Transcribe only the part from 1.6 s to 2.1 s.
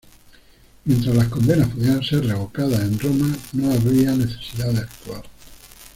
pudieran